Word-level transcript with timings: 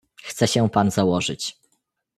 "Chce 0.15 0.47
się 0.47 0.69
pan 0.69 0.91
założyć." 0.91 1.57